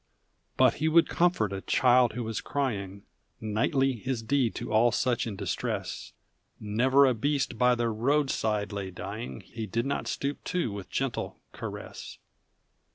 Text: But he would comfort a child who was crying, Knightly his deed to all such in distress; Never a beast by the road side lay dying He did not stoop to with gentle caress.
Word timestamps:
But 0.57 0.73
he 0.81 0.87
would 0.87 1.07
comfort 1.09 1.53
a 1.53 1.61
child 1.61 2.13
who 2.13 2.23
was 2.23 2.41
crying, 2.41 3.03
Knightly 3.39 3.93
his 3.93 4.23
deed 4.23 4.55
to 4.55 4.73
all 4.73 4.91
such 4.91 5.27
in 5.27 5.35
distress; 5.35 6.13
Never 6.59 7.05
a 7.05 7.13
beast 7.13 7.59
by 7.59 7.75
the 7.75 7.87
road 7.89 8.31
side 8.31 8.71
lay 8.71 8.89
dying 8.89 9.41
He 9.41 9.67
did 9.67 9.85
not 9.85 10.07
stoop 10.07 10.43
to 10.45 10.71
with 10.71 10.89
gentle 10.89 11.37
caress. 11.51 12.17